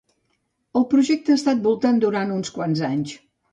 El 0.79 0.85
projecte 0.93 1.35
ha 1.35 1.37
estat 1.41 1.63
voltant 1.67 2.01
durant 2.07 2.35
uns 2.39 2.53
quants 2.59 2.85
anys. 2.91 3.17